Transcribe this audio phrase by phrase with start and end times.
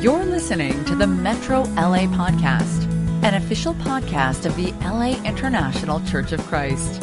[0.00, 2.84] You're listening to the Metro LA Podcast,
[3.24, 7.02] an official podcast of the LA International Church of Christ.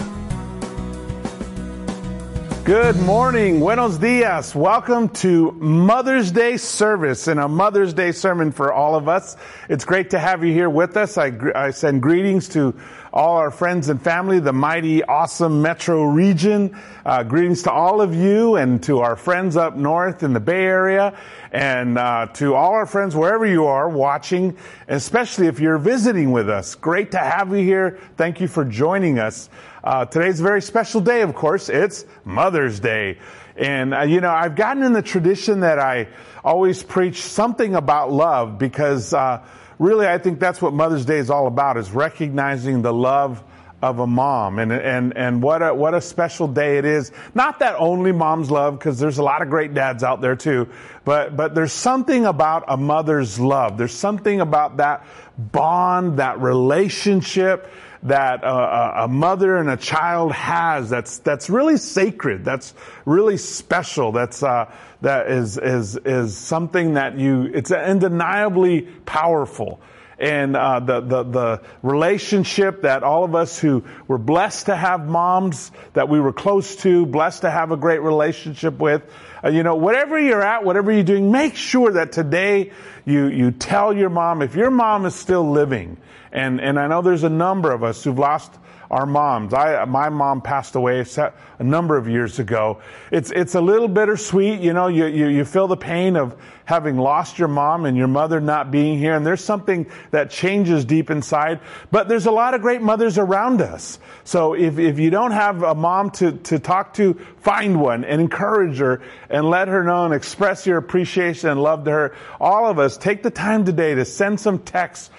[2.64, 3.60] Good morning.
[3.60, 4.54] Buenos dias.
[4.54, 9.38] Welcome to Mother's Day service and a Mother's Day sermon for all of us.
[9.70, 11.18] It's great to have you here with us.
[11.18, 12.76] I, I send greetings to
[13.14, 16.76] all our friends and family, the mighty, awesome metro region.
[17.06, 20.64] Uh, greetings to all of you and to our friends up north in the Bay
[20.64, 21.16] Area
[21.52, 26.50] and uh, to all our friends wherever you are watching, especially if you're visiting with
[26.50, 26.74] us.
[26.74, 28.00] Great to have you here.
[28.18, 29.48] Thank you for joining us.
[29.84, 31.70] Uh, today's a very special day, of course.
[31.70, 33.20] It's Mother's Day.
[33.56, 36.08] And, uh, you know, I've gotten in the tradition that I
[36.44, 39.46] always preach something about love because, uh,
[39.84, 43.44] really I think that's what Mother's Day is all about is recognizing the love
[43.82, 44.60] of a mom.
[44.60, 47.12] And and and what a what a special day it is.
[47.36, 50.70] Not that only moms love because there's a lot of great dads out there too
[51.06, 53.78] but but there's something about a mother's love.
[53.78, 55.06] There's something about that
[55.38, 57.70] bond that relationship
[58.04, 62.74] that a, a, mother and a child has that's that's really sacred that's
[63.06, 64.70] really special that's uh,
[65.04, 69.82] that is is is something that you it's undeniably powerful.
[70.18, 75.06] And uh, the, the, the relationship that all of us who were blessed to have
[75.06, 79.02] moms that we were close to, blessed to have a great relationship with,
[79.44, 82.72] uh, you know, whatever you're at, whatever you're doing, make sure that today
[83.04, 85.98] you you tell your mom if your mom is still living,
[86.32, 88.54] and and I know there's a number of us who've lost
[88.94, 89.56] our moms.
[89.56, 92.80] I, my mom passed away a number of years ago.
[93.12, 94.60] It's, it's a little bittersweet.
[94.60, 98.08] You know, you, you, you feel the pain of having lost your mom and your
[98.08, 99.16] mother not being here.
[99.16, 101.60] And there's something that changes deep inside.
[101.90, 103.98] But there's a lot of great mothers around us.
[104.26, 108.22] So if, if you don't have a mom to, to talk to, find one and
[108.22, 112.16] encourage her and let her know and express your appreciation and love to her.
[112.40, 115.10] All of us, take the time today to send some texts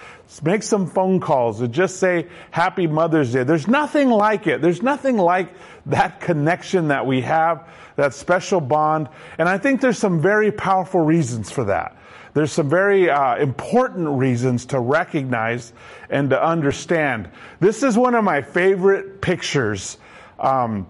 [0.43, 3.43] make some phone calls or just say happy Mother's Day.
[3.43, 4.61] There's nothing like it.
[4.61, 5.53] There's nothing like
[5.87, 9.09] that connection that we have, that special bond.
[9.37, 11.97] And I think there's some very powerful reasons for that.
[12.33, 15.71] There's some very uh, important reasons to recognize
[16.09, 17.29] and to understand.
[17.61, 19.97] This is one of my favorite pictures.
[20.37, 20.87] Um,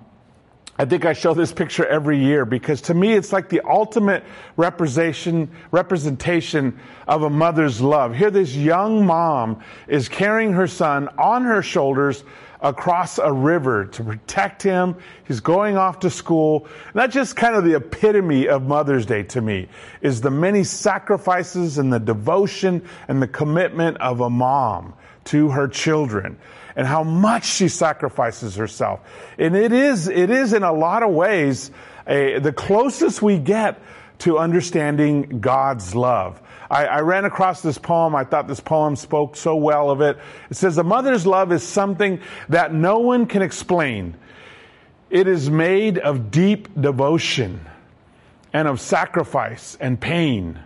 [0.78, 4.26] I think I show this picture every year because to me it's like the ultimate
[4.58, 6.78] representation, representation
[7.08, 8.14] of a mother's love.
[8.14, 12.26] Here this young mom is carrying her son on her shoulders
[12.62, 14.96] across a river to protect him.
[15.28, 16.68] He's going off to school.
[16.88, 19.68] And that's just kind of the epitome of Mother's Day to me
[20.02, 24.94] is the many sacrifices and the devotion and the commitment of a mom
[25.26, 26.38] to her children
[26.76, 29.00] and how much she sacrifices herself.
[29.38, 31.72] And it is, it is in a lot of ways
[32.08, 33.82] a, the closest we get
[34.20, 36.42] to understanding God's love.
[36.70, 38.16] I, I, ran across this poem.
[38.16, 40.18] I thought this poem spoke so well of it.
[40.50, 44.16] It says, A mother's love is something that no one can explain.
[45.10, 47.66] It is made of deep devotion
[48.54, 50.60] and of sacrifice and pain.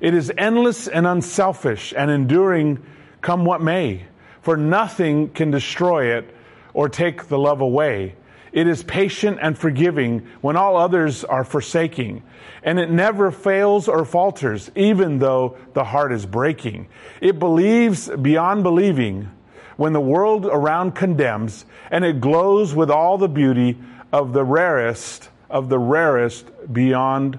[0.00, 2.84] It is endless and unselfish and enduring
[3.20, 4.06] come what may
[4.42, 6.34] for nothing can destroy it
[6.74, 8.16] or take the love away.
[8.52, 12.22] It is patient and forgiving when all others are forsaking,
[12.62, 16.88] and it never fails or falters, even though the heart is breaking.
[17.20, 19.30] It believes beyond believing
[19.76, 23.78] when the world around condemns, and it glows with all the beauty
[24.12, 27.38] of the rarest, of the rarest beyond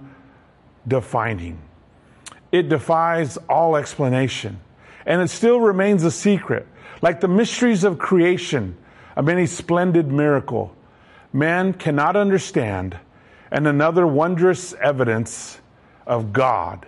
[0.87, 1.59] defining.
[2.51, 4.59] It defies all explanation,
[5.05, 6.67] and it still remains a secret
[7.03, 8.77] like the mysteries of creation,
[9.15, 10.75] of any splendid miracle,
[11.33, 12.97] man cannot understand,
[13.51, 15.59] and another wondrous evidence
[16.05, 16.85] of God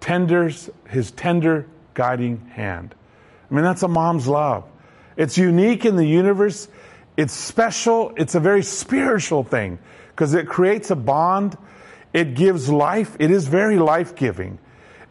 [0.00, 2.94] tenders his tender guiding hand.
[3.50, 4.64] I mean, that's a mom's love.
[5.16, 6.68] It's unique in the universe.
[7.16, 8.14] It's special.
[8.16, 9.78] It's a very spiritual thing
[10.08, 11.58] because it creates a bond.
[12.12, 13.16] It gives life.
[13.18, 14.58] It is very life giving.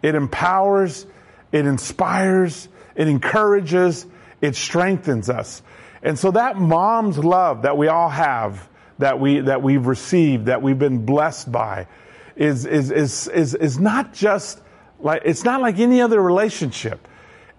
[0.02, 1.06] It empowers.
[1.52, 2.68] It inspires.
[2.96, 4.06] It encourages.
[4.42, 5.62] It strengthens us.
[6.04, 8.68] And so that mom's love that we all have,
[9.00, 11.88] that we, that we've received, that we've been blessed by,
[12.36, 14.62] is, is, is, is, is not just
[15.00, 17.08] like, it's not like any other relationship.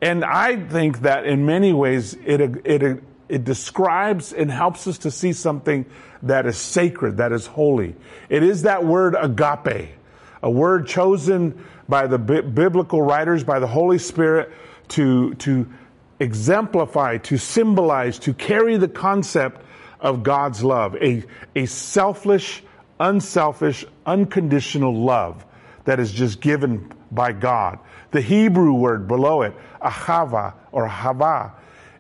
[0.00, 5.10] And I think that in many ways it, it, it describes and helps us to
[5.10, 5.86] see something
[6.22, 7.94] that is sacred, that is holy.
[8.28, 9.90] It is that word agape,
[10.42, 14.52] a word chosen by the biblical writers, by the Holy Spirit
[14.88, 15.68] to, to,
[16.22, 19.60] exemplify, to symbolize, to carry the concept
[20.00, 21.24] of God's love, a,
[21.54, 22.62] a selfish,
[22.98, 25.44] unselfish, unconditional love
[25.84, 27.78] that is just given by God.
[28.12, 31.52] The Hebrew word below it, ahava or hava,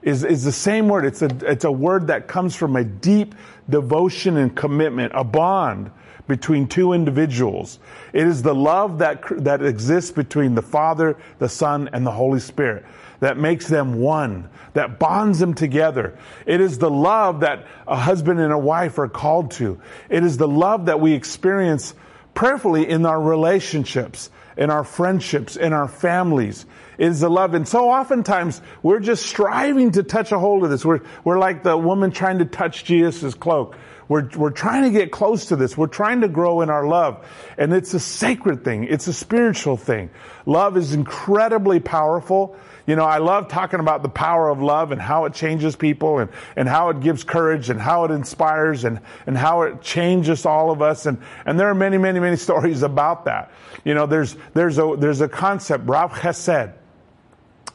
[0.02, 1.04] is, is the same word.
[1.04, 3.34] It's a, it's a word that comes from a deep
[3.68, 5.90] devotion and commitment, a bond
[6.26, 7.78] between two individuals.
[8.12, 12.40] It is the love that, that exists between the Father, the Son, and the Holy
[12.40, 12.84] Spirit
[13.22, 16.18] that makes them one, that bonds them together.
[16.44, 19.80] It is the love that a husband and a wife are called to.
[20.10, 21.94] It is the love that we experience
[22.34, 26.66] prayerfully in our relationships, in our friendships, in our families.
[26.98, 27.54] It is the love.
[27.54, 30.84] And so oftentimes we're just striving to touch a hold of this.
[30.84, 33.76] We're, we're like the woman trying to touch Jesus' cloak.
[34.08, 35.76] We're, we're trying to get close to this.
[35.76, 37.24] We're trying to grow in our love.
[37.56, 38.82] And it's a sacred thing.
[38.84, 40.10] It's a spiritual thing.
[40.44, 42.56] Love is incredibly powerful.
[42.86, 46.18] You know, I love talking about the power of love and how it changes people
[46.18, 50.44] and, and how it gives courage and how it inspires and, and how it changes
[50.44, 51.06] all of us.
[51.06, 53.52] And, and there are many, many, many stories about that.
[53.84, 56.72] You know, there's, there's a, there's a concept, Rav Chesed.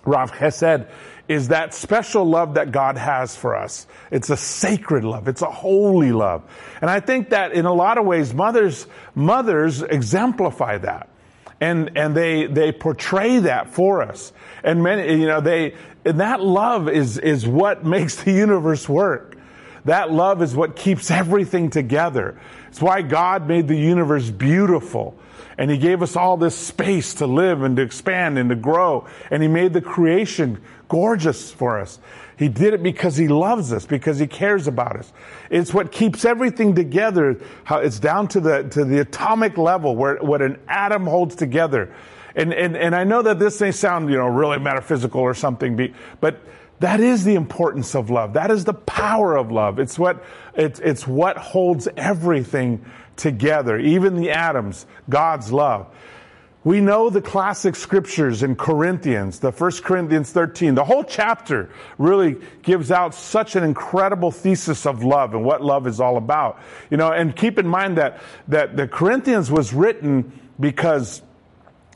[0.06, 0.88] Rav Chesed
[1.27, 3.88] is that special love that God has for us.
[4.12, 5.27] It's a sacred love.
[5.27, 6.44] It's a holy love.
[6.81, 11.09] And I think that in a lot of ways, mothers, mothers exemplify that.
[11.59, 14.31] And, and they, they portray that for us.
[14.63, 15.75] And many, you know, they,
[16.06, 19.38] and that love is, is what makes the universe work.
[19.86, 22.39] That love is what keeps everything together.
[22.68, 25.18] It's why God made the universe beautiful.
[25.57, 29.07] And He gave us all this space to live and to expand and to grow.
[29.31, 32.00] And He made the creation gorgeous for us.
[32.38, 35.12] He did it because He loves us, because He cares about us.
[35.50, 37.39] It's what keeps everything together.
[37.63, 41.94] How it's down to the, to the atomic level where what an atom holds together.
[42.36, 45.94] And, and, and I know that this may sound, you know, really metaphysical or something,
[46.22, 46.39] but
[46.80, 48.34] that is the importance of love.
[48.34, 49.80] That is the power of love.
[49.80, 50.24] It's what,
[50.54, 52.86] it's, it's what holds everything
[53.16, 55.88] together, even the atoms, God's love.
[56.68, 60.75] We know the classic scriptures in Corinthians, the 1 Corinthians 13.
[60.75, 65.88] The whole chapter really gives out such an incredible thesis of love and what love
[65.88, 66.60] is all about.
[66.90, 68.19] You know, and keep in mind that,
[68.50, 71.22] that the Corinthians was written because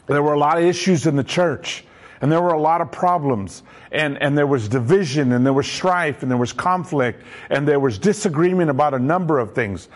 [0.07, 1.83] there were a lot of issues in the church
[2.21, 5.67] and there were a lot of problems and, and there was division and there was
[5.67, 9.89] strife and there was conflict and there was disagreement about a number of things.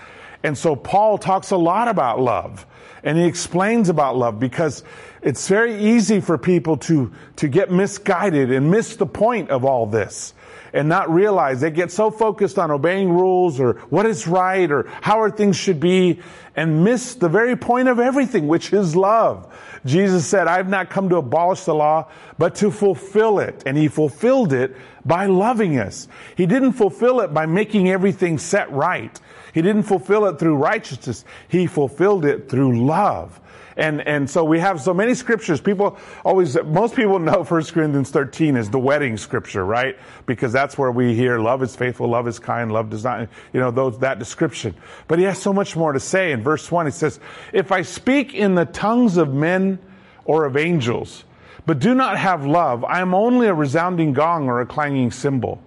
[0.45, 2.68] And so Paul talks a lot about love
[3.01, 4.83] and he explains about love because
[5.24, 9.88] it's very easy for people to, to get misguided and miss the point of all
[9.88, 10.36] this
[10.71, 14.88] and not realize they get so focused on obeying rules or what is right or
[15.01, 16.19] how our things should be
[16.56, 19.51] and miss the very point of everything, which is love.
[19.83, 22.07] Jesus said, I've not come to abolish the law,
[22.38, 23.63] but to fulfill it.
[23.65, 26.07] And he fulfilled it by loving us.
[26.38, 29.19] He didn't fulfill it by making everything set right.
[29.56, 31.24] He didn't fulfill it through righteousness.
[31.48, 33.40] He fulfilled it through love.
[33.78, 35.62] And, and so we have so many scriptures.
[35.62, 39.98] People always, most people know 1 Corinthians 13 is the wedding scripture, right?
[40.25, 43.62] Because that's where we hear love is faithful, love is kind, love does not, you
[43.62, 44.75] know, those, that description.
[45.07, 46.34] But he has so much more to say.
[46.34, 47.22] In verse 1, he says,
[47.54, 49.80] If I speak in the tongues of men
[50.25, 51.24] or of angels,
[51.66, 55.63] but do not have love, I am only a resounding gong or a clanging cymbal.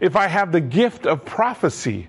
[0.00, 2.08] If I have the gift of prophecy,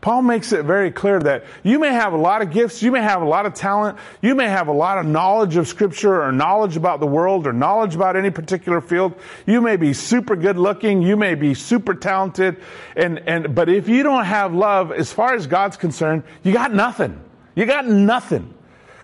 [0.00, 3.02] Paul makes it very clear that you may have a lot of gifts, you may
[3.02, 6.32] have a lot of talent, you may have a lot of knowledge of scripture or
[6.32, 9.14] knowledge about the world or knowledge about any particular field.
[9.46, 12.62] You may be super good looking, you may be super talented,
[12.96, 16.72] and, and, but if you don't have love, as far as God's concerned, you got
[16.72, 17.20] nothing.
[17.54, 18.54] You got nothing.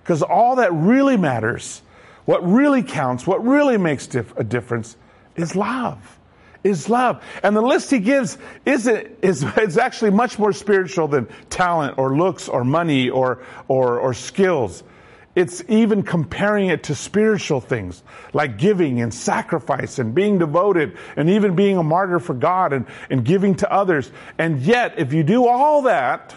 [0.03, 1.83] Because all that really matters,
[2.25, 4.97] what really counts, what really makes dif- a difference
[5.35, 6.16] is love
[6.67, 7.23] is love.
[7.43, 12.17] And the list he gives is, is, is actually much more spiritual than talent or
[12.17, 14.83] looks or money or, or, or skills.
[15.35, 21.29] It's even comparing it to spiritual things like giving and sacrifice and being devoted and
[21.29, 24.11] even being a martyr for God and, and giving to others.
[24.39, 26.35] And yet, if you do all that,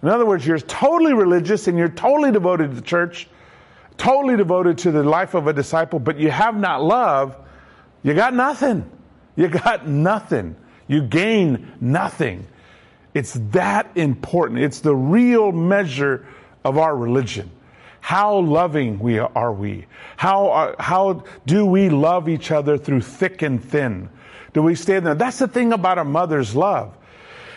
[0.00, 3.28] in other words, you're totally religious and you're totally devoted to the church,
[3.96, 7.36] totally devoted to the life of a disciple, but you have not love,
[8.04, 8.88] you got nothing.
[9.40, 10.54] You got nothing.
[10.86, 12.46] You gain nothing.
[13.14, 14.60] It's that important.
[14.60, 16.26] It's the real measure
[16.62, 17.50] of our religion.
[18.02, 19.86] How loving we are, we?
[20.18, 24.10] How, are, how do we love each other through thick and thin?
[24.52, 25.14] Do we stay there?
[25.14, 26.94] That's the thing about a mother's love.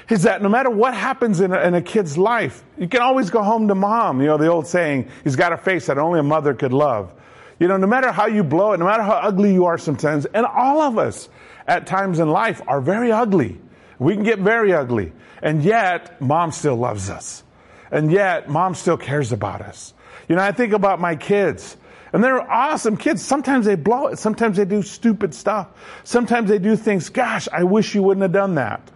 [0.09, 3.29] is that no matter what happens in a, in a, kid's life, you can always
[3.29, 4.21] go home to mom.
[4.21, 7.11] You know, the old saying, he's got a face that only a mother could love.
[7.59, 10.25] You know, no matter how you blow it, no matter how ugly you are sometimes,
[10.27, 11.27] and all of us
[11.67, 13.59] at times in life are very ugly.
[13.99, 15.13] We can get very ugly.
[15.41, 17.43] And yet, mom still loves us.
[17.91, 19.93] And yet, mom still cares about us.
[20.27, 21.77] You know, I think about my kids.
[22.11, 23.23] And they're awesome kids.
[23.23, 24.19] Sometimes they blow it.
[24.19, 25.67] Sometimes they do stupid stuff.
[26.03, 28.91] Sometimes they do things, gosh, I wish you wouldn't have done that.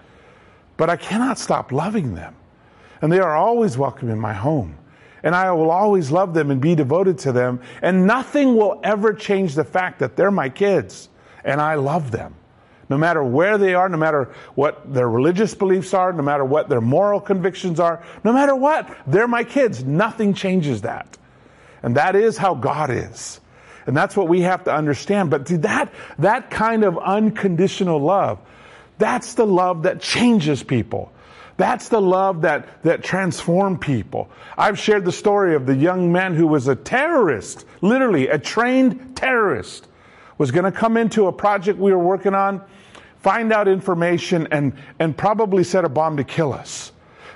[0.77, 2.35] But I cannot stop loving them.
[3.01, 4.77] And they are always welcome in my home.
[5.23, 7.61] And I will always love them and be devoted to them.
[7.81, 11.09] And nothing will ever change the fact that they're my kids
[11.43, 12.35] and I love them.
[12.89, 16.69] No matter where they are, no matter what their religious beliefs are, no matter what
[16.69, 19.83] their moral convictions are, no matter what, they're my kids.
[19.83, 21.17] Nothing changes that.
[21.83, 23.41] And that is how God is.
[23.85, 25.29] And that's what we have to understand.
[25.29, 28.39] But that, that kind of unconditional love,
[28.97, 31.11] that's the love that changes people.
[31.57, 34.29] That's the love that, that transformed people.
[34.57, 39.15] I've shared the story of the young man who was a terrorist, literally a trained
[39.17, 39.87] terrorist,
[40.37, 42.61] was going to come into a project we were working on,
[43.19, 46.91] find out information, and, and probably set a bomb to kill us.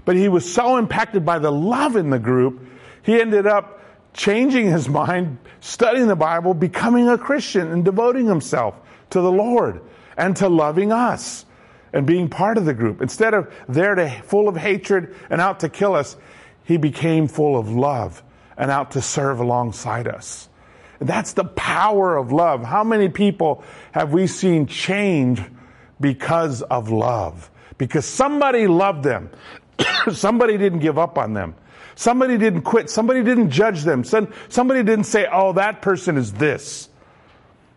[0.06, 2.66] But he was so impacted by the love in the group,
[3.04, 3.80] he ended up
[4.14, 8.76] changing his mind, studying the Bible, becoming a Christian, and devoting himself
[9.12, 9.82] to the Lord
[10.18, 11.46] and to loving us
[11.94, 13.02] and being part of the group.
[13.02, 16.18] Instead of there to full of hatred and out to kill us,
[16.64, 18.24] he became full of love
[18.58, 20.48] and out to serve alongside us.
[21.00, 22.64] And that's the power of love.
[22.64, 25.42] How many people have we seen change
[26.02, 27.50] because of love?
[27.78, 29.30] Because somebody loved them.
[30.12, 31.56] somebody didn't give up on them.
[31.96, 32.90] Somebody didn't quit.
[32.90, 34.04] Somebody didn't judge them.
[34.04, 36.90] Somebody didn't say, oh, that person is this.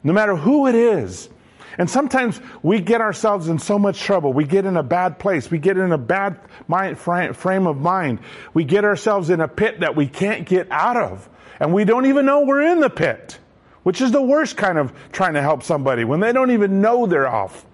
[0.03, 1.29] No matter who it is,
[1.79, 4.33] and sometimes we get ourselves in so much trouble.
[4.33, 5.51] We get in a bad place.
[5.51, 6.39] We get in a bad
[6.69, 8.21] mind, frame of mind.
[8.53, 11.29] We get ourselves in a pit that we can't get out of.
[11.59, 13.39] And we don't even know we're in the pit,
[13.83, 17.07] which is the worst kind of trying to help somebody when they don't even know
[17.07, 17.67] they're off.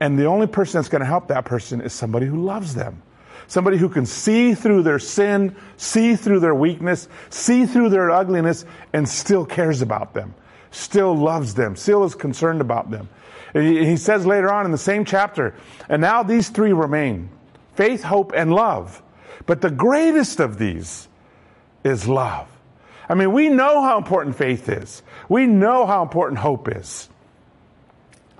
[0.00, 3.02] And the only person that's going to help that person is somebody who loves them.
[3.46, 8.64] Somebody who can see through their sin, see through their weakness, see through their ugliness,
[8.92, 10.34] and still cares about them
[10.70, 13.08] still loves them, still is concerned about them.
[13.54, 15.54] He says later on in the same chapter,
[15.88, 17.30] and now these three remain
[17.74, 19.02] faith, hope, and love.
[19.46, 21.08] But the greatest of these
[21.84, 22.48] is love.
[23.08, 27.08] I mean, we know how important faith is, we know how important hope is.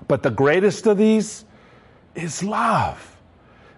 [0.07, 1.45] But the greatest of these
[2.19, 3.17] is love.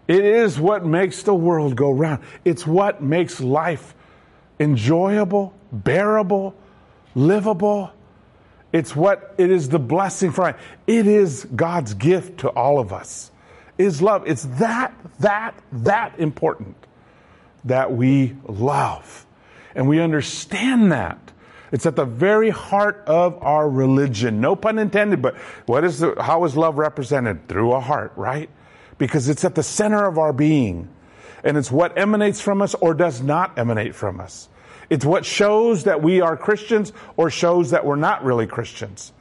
[0.07, 2.23] It is what makes the world go round.
[2.43, 3.93] It's what makes life
[4.59, 6.55] enjoyable, bearable,
[7.15, 7.91] livable,
[8.73, 10.55] it's what it is the blessing for
[10.87, 13.31] it is God's gift to all of us.
[13.77, 14.23] Is love.
[14.27, 16.75] It's that, that, that important
[17.65, 19.25] that we love.
[19.73, 21.30] And we understand that.
[21.71, 24.41] It's at the very heart of our religion.
[24.41, 25.35] No pun intended, but
[25.65, 27.47] what is the, how is love represented?
[27.47, 28.49] Through a heart, right?
[28.97, 30.89] Because it's at the center of our being.
[31.43, 34.49] And it's what emanates from us or does not emanate from us.
[34.89, 39.13] It's what shows that we are Christians or shows that we're not really Christians.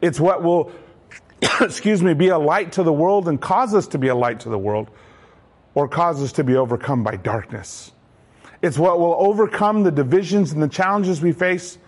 [0.00, 0.70] It's what will,
[1.60, 4.40] excuse me, be a light to the world and cause us to be a light
[4.40, 4.88] to the world
[5.74, 7.90] or cause us to be overcome by darkness.
[8.62, 11.78] It's what will overcome the divisions and the challenges we face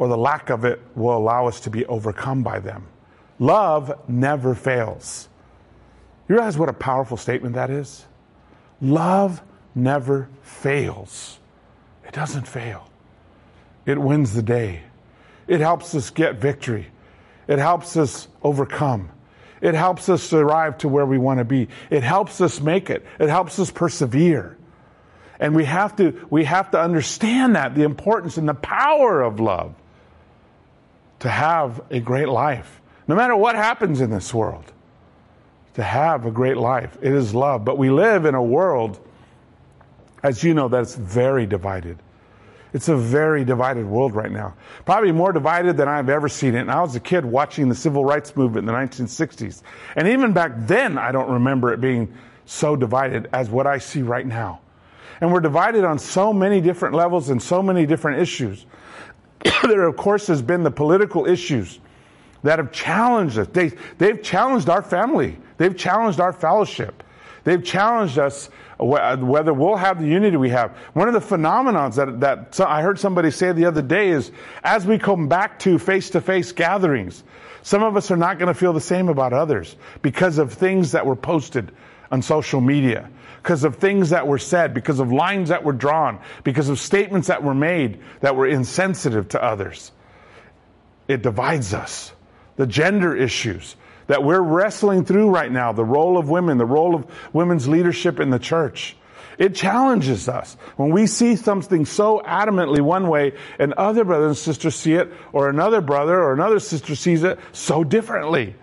[0.00, 2.86] or the lack of it will allow us to be overcome by them.
[3.38, 5.28] Love never fails.
[6.26, 8.06] You realize what a powerful statement that is?
[8.80, 9.42] Love
[9.74, 11.38] never fails.
[12.06, 12.88] It doesn't fail.
[13.84, 14.84] It wins the day.
[15.46, 16.86] It helps us get victory.
[17.46, 19.10] It helps us overcome.
[19.60, 21.68] It helps us arrive to where we want to be.
[21.90, 23.04] It helps us make it.
[23.18, 24.56] It helps us persevere.
[25.38, 29.40] And we have to, we have to understand that, the importance and the power of
[29.40, 29.74] love
[31.20, 32.80] to have a great life.
[33.08, 34.72] No matter what happens in this world,
[35.74, 36.98] to have a great life.
[37.00, 37.64] It is love.
[37.64, 39.00] But we live in a world
[40.22, 41.98] as you know, that's very divided.
[42.72, 44.54] It's a very divided world right now.
[44.84, 46.60] Probably more divided than I've ever seen it.
[46.60, 49.62] And I was a kid watching the civil rights movement in the 1960s.
[49.96, 54.02] And even back then, I don't remember it being so divided as what I see
[54.02, 54.60] right now.
[55.20, 58.66] And we're divided on so many different levels and so many different issues.
[59.62, 61.80] there, of course, has been the political issues
[62.42, 63.48] that have challenged us.
[63.48, 65.38] They, they've challenged our family.
[65.56, 67.02] They've challenged our fellowship.
[67.44, 70.76] They've challenged us whether we'll have the unity we have.
[70.94, 74.32] One of the phenomenons that, that I heard somebody say the other day is
[74.62, 77.22] as we come back to face to face gatherings,
[77.62, 80.92] some of us are not going to feel the same about others because of things
[80.92, 81.72] that were posted
[82.10, 83.08] on social media,
[83.42, 87.28] because of things that were said, because of lines that were drawn, because of statements
[87.28, 89.92] that were made that were insensitive to others.
[91.08, 92.12] It divides us.
[92.56, 93.76] The gender issues,
[94.08, 98.20] that we're wrestling through right now, the role of women, the role of women's leadership
[98.20, 98.94] in the church.
[99.38, 104.36] It challenges us when we see something so adamantly one way and other brothers and
[104.36, 108.54] sisters see it, or another brother or another sister sees it so differently.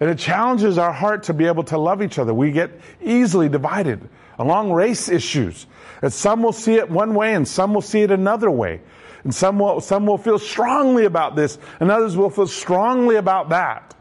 [0.00, 2.32] And it challenges our heart to be able to love each other.
[2.32, 5.66] We get easily divided along race issues.
[6.00, 8.80] That some will see it one way and some will see it another way.
[9.24, 13.50] And some will, some will feel strongly about this and others will feel strongly about
[13.50, 13.94] that.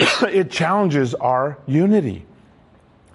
[0.00, 2.26] it challenges our unity.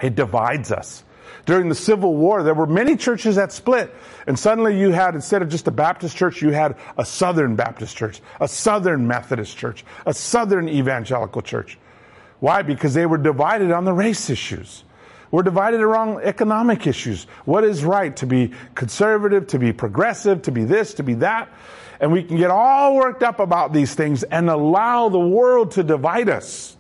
[0.02, 1.04] It divides us.
[1.46, 3.94] During the Civil War, there were many churches that split.
[4.28, 7.96] And suddenly you had, instead of just a Baptist church, you had a Southern Baptist
[7.96, 11.78] church, a Southern Methodist church, a Southern Evangelical church.
[12.40, 12.62] Why?
[12.62, 14.84] Because they were divided on the race issues.
[15.32, 17.26] We're divided around economic issues.
[17.46, 18.16] What is right?
[18.18, 21.50] To be conservative, to be progressive, to be this, to be that.
[22.00, 25.84] And we can get all worked up about these things and allow the world to
[25.84, 26.78] divide us.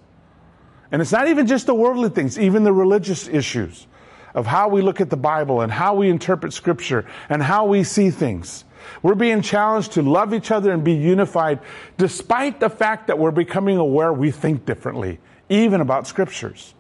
[0.91, 3.87] And it's not even just the worldly things, even the religious issues
[4.33, 7.83] of how we look at the Bible and how we interpret scripture and how we
[7.83, 8.65] see things.
[9.01, 11.59] We're being challenged to love each other and be unified
[11.97, 15.19] despite the fact that we're becoming aware we think differently,
[15.49, 16.73] even about scriptures,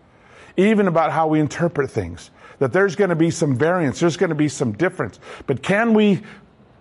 [0.55, 2.31] even about how we interpret things.
[2.59, 5.19] That there's going to be some variance, there's going to be some difference.
[5.45, 6.21] But can we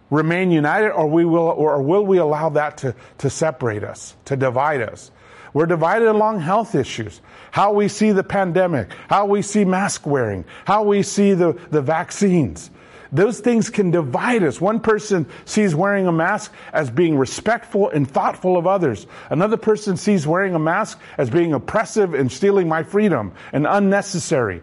[0.08, 4.36] remain united or we will or will we allow that to, to separate us, to
[4.36, 5.10] divide us?
[5.52, 7.20] We're divided along health issues,
[7.56, 11.80] how we see the pandemic, how we see mask wearing, how we see the, the
[11.80, 12.70] vaccines.
[13.10, 14.60] Those things can divide us.
[14.60, 19.06] One person sees wearing a mask as being respectful and thoughtful of others.
[19.30, 24.60] Another person sees wearing a mask as being oppressive and stealing my freedom and unnecessary.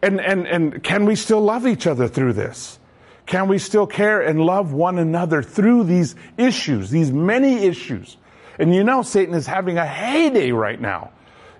[0.00, 2.78] And, and, and can we still love each other through this?
[3.26, 8.16] Can we still care and love one another through these issues, these many issues?
[8.58, 11.10] And you know, Satan is having a heyday right now.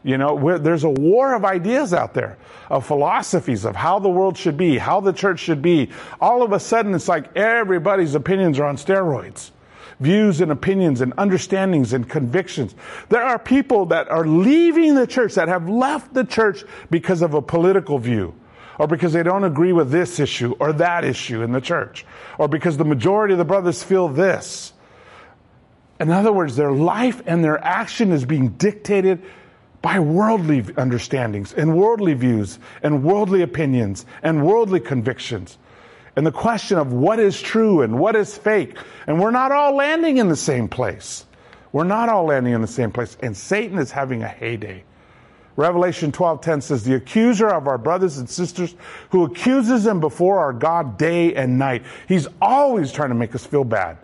[0.04, 2.36] You know, there's a war of ideas out there,
[2.68, 5.90] of philosophies of how the world should be, how the church should be.
[6.20, 9.52] All of a sudden, it's like everybody's opinions are on steroids.
[10.00, 12.74] Views and opinions and understandings and convictions.
[13.10, 17.34] There are people that are leaving the church, that have left the church because of
[17.34, 18.34] a political view
[18.78, 22.04] or because they don't agree with this issue or that issue in the church,
[22.38, 24.72] or because the majority of the brothers feel this.
[26.00, 29.22] In other words, their life and their action is being dictated
[29.82, 35.58] by worldly understandings and worldly views and worldly opinions and worldly convictions.
[36.14, 38.76] And the question of what is true and what is fake.
[39.06, 41.26] And we're not all landing in the same place.
[41.72, 43.16] We're not all landing in the same place.
[43.20, 44.84] And Satan is having a heyday.
[45.56, 48.74] Revelation 12:10 says the accuser of our brothers and sisters
[49.10, 51.82] who accuses them before our God day and night.
[52.08, 53.98] He's always trying to make us feel bad.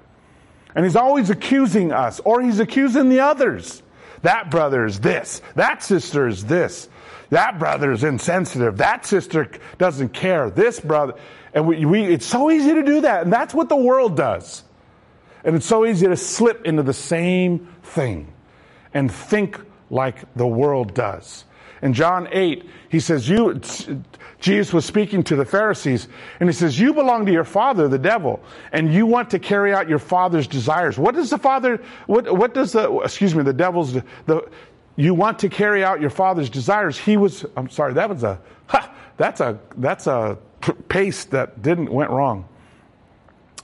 [0.74, 3.82] And he's always accusing us or he's accusing the others.
[4.22, 5.42] That brother is this.
[5.54, 6.88] That sister is this.
[7.30, 8.78] That brother is insensitive.
[8.78, 10.50] That sister doesn't care.
[10.50, 11.14] This brother
[11.54, 14.64] and we, we it's so easy to do that and that's what the world does.
[15.44, 18.32] And it's so easy to slip into the same thing
[18.92, 21.44] and think like the world does.
[21.82, 23.60] In John 8, he says, you,
[24.40, 26.08] Jesus was speaking to the Pharisees,
[26.40, 28.40] and he says, you belong to your father, the devil,
[28.72, 30.98] and you want to carry out your father's desires.
[30.98, 33.94] What does the father, what, what does the, excuse me, the devil's,
[34.26, 34.48] the,
[34.96, 36.98] you want to carry out your father's desires.
[36.98, 40.38] He was, I'm sorry, that was a, ha, that's a, that's a
[40.88, 42.47] pace that didn't, went wrong.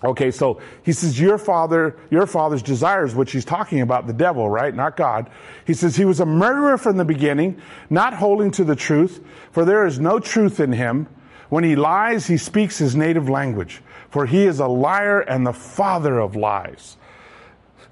[0.05, 4.51] Okay, so he says, your father, your father's desires, which he's talking about the devil,
[4.51, 4.75] right?
[4.75, 5.31] Not God.
[5.67, 9.64] He says, he was a murderer from the beginning, not holding to the truth, for
[9.64, 11.09] there is no truth in him.
[11.49, 15.53] When he lies, he speaks his native language, for he is a liar and the
[15.53, 16.99] father of lies.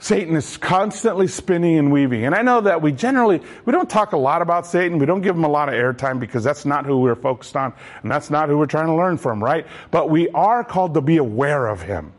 [0.02, 2.24] Satan is constantly spinning and weaving.
[2.24, 4.98] And I know that we generally, we don't talk a lot about Satan.
[4.98, 7.72] We don't give him a lot of airtime because that's not who we're focused on.
[8.02, 9.64] And that's not who we're trying to learn from, right?
[9.92, 12.12] But we are called to be aware of him.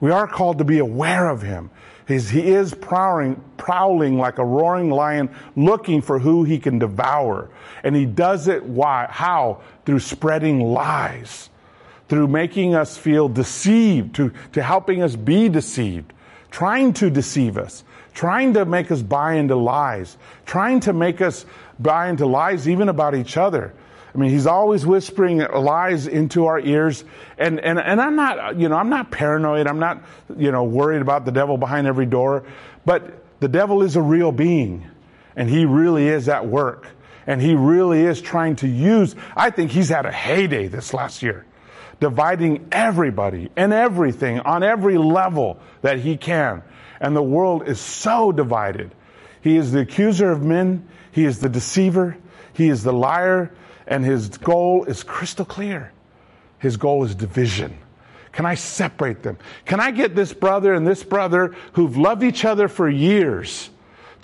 [0.00, 1.68] We are called to be aware of him.
[2.08, 7.50] He's, he is prowling, prowling like a roaring lion looking for who he can devour.
[7.82, 9.08] And he does it why?
[9.10, 9.60] How?
[9.84, 11.50] Through spreading lies.
[12.08, 16.13] Through making us feel deceived, to, to helping us be deceived
[16.54, 17.82] trying to deceive us,
[18.14, 21.44] trying to make us buy into lies, trying to make us
[21.80, 23.74] buy into lies even about each other.
[24.14, 27.02] I mean, he's always whispering lies into our ears.
[27.38, 29.66] And, and, and I'm not, you know, I'm not paranoid.
[29.66, 30.04] I'm not,
[30.36, 32.44] you know, worried about the devil behind every door.
[32.86, 34.86] But the devil is a real being.
[35.34, 36.86] And he really is at work.
[37.26, 41.20] And he really is trying to use, I think he's had a heyday this last
[41.20, 41.46] year.
[42.00, 46.62] Dividing everybody and everything on every level that he can.
[47.00, 48.90] And the world is so divided.
[49.40, 50.88] He is the accuser of men.
[51.12, 52.16] He is the deceiver.
[52.52, 53.52] He is the liar
[53.86, 55.92] and his goal is crystal clear.
[56.58, 57.78] His goal is division.
[58.32, 59.38] Can I separate them?
[59.64, 63.70] Can I get this brother and this brother who've loved each other for years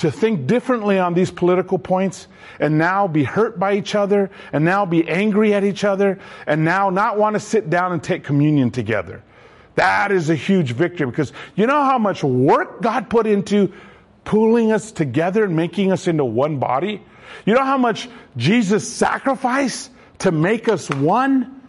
[0.01, 2.27] to think differently on these political points
[2.59, 6.65] and now be hurt by each other and now be angry at each other and
[6.65, 9.23] now not want to sit down and take communion together?
[9.75, 13.75] That is a huge victory because you know how much work God put into
[14.25, 17.03] pulling us together and making us into one body?
[17.45, 18.09] You know how much
[18.39, 21.60] Jesus sacrificed to make us one?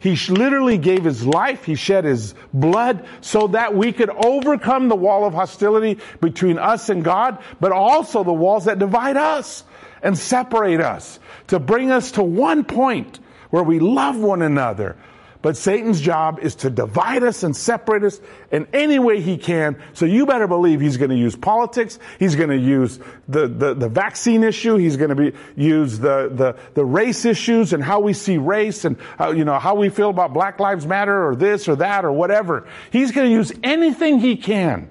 [0.00, 1.64] He literally gave his life.
[1.64, 6.88] He shed his blood so that we could overcome the wall of hostility between us
[6.88, 9.62] and God, but also the walls that divide us
[10.02, 14.96] and separate us to bring us to one point where we love one another,
[15.42, 19.82] but Satan's job is to divide us and separate us in any way he can.
[19.94, 21.98] So you better believe he's going to use politics.
[22.18, 24.76] He's going to use the, the, the vaccine issue.
[24.76, 28.84] He's going to be, use the, the, the race issues and how we see race
[28.84, 32.04] and how, you know, how we feel about Black Lives Matter or this or that
[32.04, 32.68] or whatever.
[32.90, 34.90] He's going to use anything he can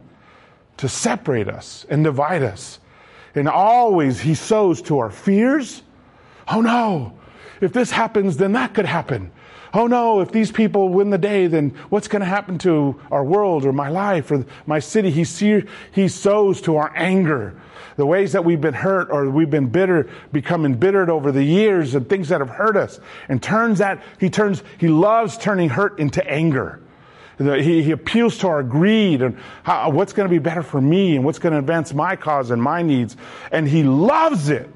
[0.77, 2.79] to separate us and divide us.
[3.35, 5.83] And always he sows to our fears.
[6.47, 7.13] Oh no.
[7.61, 9.31] If this happens, then that could happen
[9.73, 13.23] oh no, if these people win the day, then what's going to happen to our
[13.23, 15.09] world or my life or my city?
[15.11, 17.59] He, he sows to our anger.
[17.95, 21.95] The ways that we've been hurt or we've been bitter, become embittered over the years
[21.95, 22.99] and things that have hurt us.
[23.27, 26.81] And turns that, he turns, he loves turning hurt into anger.
[27.37, 31.15] He, he appeals to our greed and how, what's going to be better for me
[31.15, 33.15] and what's going to advance my cause and my needs.
[33.51, 34.69] And he loves it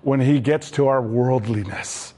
[0.00, 2.13] when he gets to our worldliness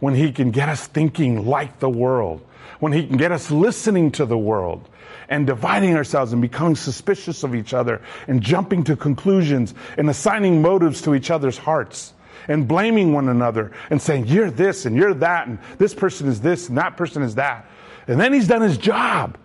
[0.00, 2.44] when He can get us thinking like the world,
[2.80, 4.88] when He can get us listening to the world
[5.28, 10.62] and dividing ourselves and becoming suspicious of each other and jumping to conclusions and assigning
[10.62, 12.14] motives to each other's hearts
[12.46, 16.40] and blaming one another and saying, you're this and you're that and this person is
[16.40, 17.68] this and that person is that.
[18.06, 19.36] And then He's done His job.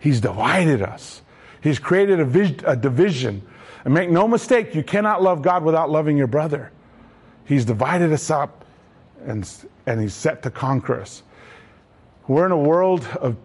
[0.00, 1.22] He's divided us.
[1.62, 3.46] He's created a, vis- a division.
[3.84, 6.72] And make no mistake, you cannot love God without loving your brother.
[7.44, 8.64] He's divided us up
[9.24, 9.48] and,
[9.86, 11.22] and he's set to conquer us.
[12.28, 13.36] We're in a world of,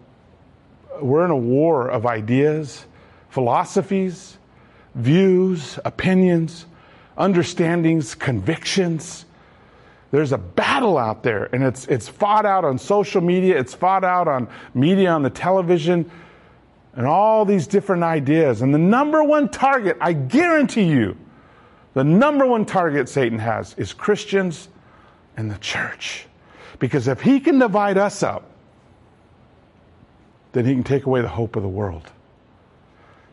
[1.00, 2.84] we're in a war of ideas,
[3.30, 4.38] philosophies,
[4.94, 6.66] views, opinions,
[7.18, 9.24] understandings, convictions.
[10.10, 14.04] There's a battle out there, and it's, it's fought out on social media, it's fought
[14.04, 16.10] out on media, on the television,
[16.94, 18.62] and all these different ideas.
[18.62, 21.16] And the number one target, I guarantee you,
[21.92, 24.68] the number one target Satan has is Christians
[25.36, 26.26] and the church.
[26.78, 28.50] Because if he can divide us up,
[30.52, 32.10] then he can take away the hope of the world.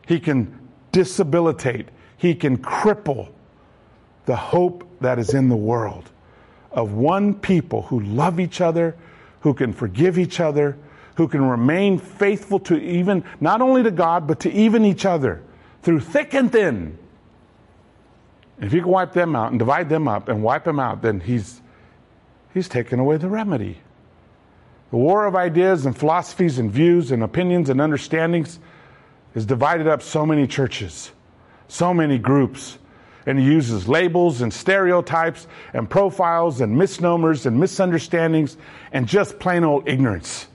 [0.06, 0.58] He can
[0.92, 3.28] disabilitate, he can cripple
[4.26, 6.10] the hope that is in the world
[6.70, 8.96] of one people who love each other,
[9.40, 10.76] who can forgive each other,
[11.14, 15.42] who can remain faithful to even, not only to God, but to even each other
[15.82, 16.98] through thick and thin.
[18.60, 21.20] If you can wipe them out and divide them up and wipe them out, then
[21.20, 21.60] he's
[22.54, 23.78] He's taken away the remedy.
[24.92, 28.60] The war of ideas and philosophies and views and opinions and understandings
[29.34, 31.10] has divided up so many churches,
[31.66, 32.78] so many groups,
[33.26, 38.56] and he uses labels and stereotypes and profiles and misnomers and misunderstandings
[38.92, 40.46] and just plain old ignorance.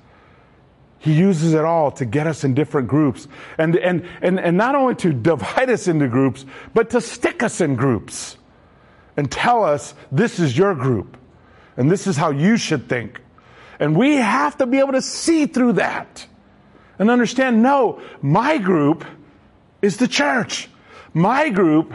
[0.99, 4.75] He uses it all to get us in different groups and, and, and, and not
[4.75, 8.37] only to divide us into groups, but to stick us in groups
[9.17, 11.17] and tell us this is your group.
[11.79, 13.21] And this is how you should think.
[13.79, 16.27] And we have to be able to see through that
[16.99, 19.05] and understand no, my group
[19.81, 20.67] is the church.
[21.13, 21.93] My group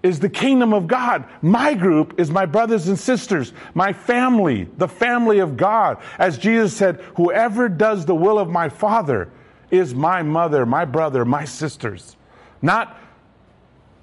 [0.00, 1.24] is the kingdom of God.
[1.42, 5.98] My group is my brothers and sisters, my family, the family of God.
[6.20, 9.28] As Jesus said, whoever does the will of my Father
[9.72, 12.16] is my mother, my brother, my sisters.
[12.62, 12.96] Not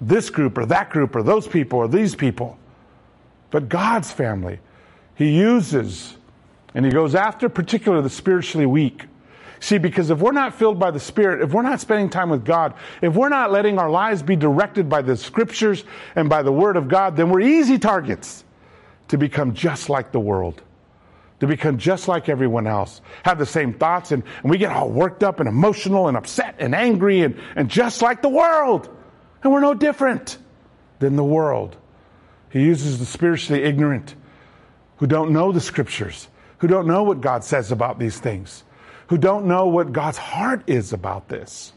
[0.02, 2.58] this group or that group or those people or these people,
[3.50, 4.60] but God's family
[5.14, 6.16] he uses
[6.74, 9.06] and he goes after particularly the spiritually weak.
[9.60, 12.44] See, because if we're not filled by the Spirit, if we're not spending time with
[12.44, 15.84] God, if we're not letting our lives be directed by the Scriptures
[16.16, 18.44] and by the Word of God, then we're easy targets
[19.08, 20.62] to become just like the world,
[21.40, 24.90] to become just like everyone else, have the same thoughts, and, and we get all
[24.90, 28.94] worked up and emotional and upset and angry and, and just like the world.
[29.42, 30.36] And we're no different
[30.98, 31.76] than the world.
[32.50, 34.14] He uses the spiritually ignorant
[34.96, 36.28] who don't know the Scriptures,
[36.58, 38.64] who don't know what God says about these things,
[39.08, 41.72] who don't know what God's heart is about this.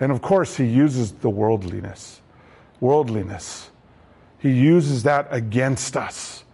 [0.00, 2.20] And of course, he uses the worldliness.
[2.80, 3.70] Worldliness.
[4.38, 6.44] He uses that against us.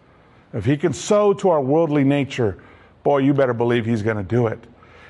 [0.52, 2.62] If he can sow to our worldly nature,
[3.02, 4.59] boy, you better believe he's going to do it.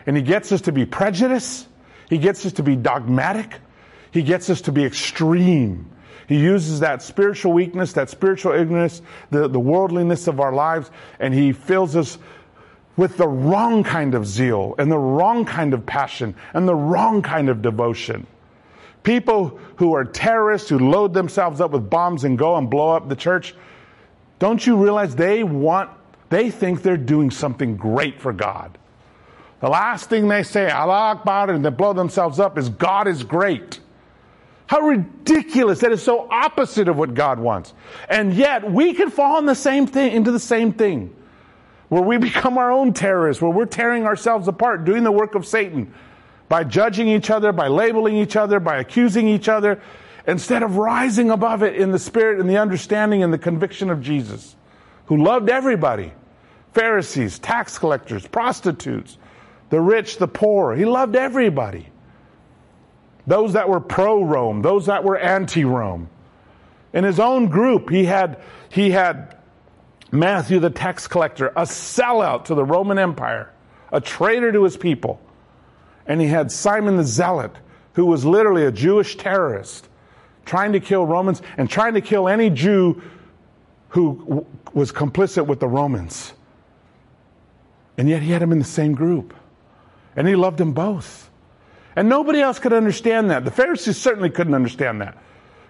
[0.06, 1.68] And he gets us to be prejudiced.
[2.08, 3.60] He gets us to be dogmatic.
[4.10, 5.90] He gets us to be extreme.
[6.28, 11.34] He uses that spiritual weakness, that spiritual ignorance, the, the worldliness of our lives, and
[11.34, 12.18] he fills us
[12.96, 17.22] with the wrong kind of zeal and the wrong kind of passion and the wrong
[17.22, 18.26] kind of devotion.
[19.02, 23.08] People who are terrorists, who load themselves up with bombs and go and blow up
[23.08, 23.54] the church,
[24.38, 25.90] don't you realize they want,
[26.30, 28.78] they think they're doing something great for God.
[29.60, 33.22] The last thing they say, Allah Akbar, and they blow themselves up is God is
[33.22, 33.80] great.
[34.66, 35.80] How ridiculous.
[35.80, 37.74] That is so opposite of what God wants.
[38.08, 41.14] And yet we can fall in the same thing, into the same thing
[41.88, 45.46] where we become our own terrorists, where we're tearing ourselves apart, doing the work of
[45.46, 45.92] Satan
[46.48, 49.80] by judging each other, by labeling each other, by accusing each other,
[50.26, 54.00] instead of rising above it in the spirit and the understanding and the conviction of
[54.00, 54.56] Jesus,
[55.06, 56.12] who loved everybody
[56.74, 59.16] Pharisees, tax collectors, prostitutes,
[59.70, 60.74] the rich, the poor.
[60.74, 61.88] He loved everybody.
[63.26, 66.08] Those that were pro Rome, those that were anti Rome.
[66.92, 69.36] In his own group, he had, he had
[70.12, 73.50] Matthew the tax collector, a sellout to the Roman Empire,
[73.90, 75.20] a traitor to his people.
[76.06, 77.52] And he had Simon the Zealot,
[77.94, 79.88] who was literally a Jewish terrorist,
[80.44, 83.02] trying to kill Romans and trying to kill any Jew
[83.88, 86.32] who was complicit with the Romans.
[87.96, 89.34] And yet he had them in the same group.
[90.16, 91.30] And he loved them both.
[91.96, 93.44] And nobody else could understand that.
[93.44, 95.16] The Pharisees certainly couldn't understand that